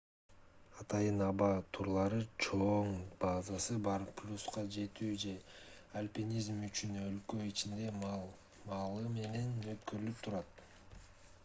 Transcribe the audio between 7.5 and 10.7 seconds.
ичинде маал-маалы менен өткөрүлүп турат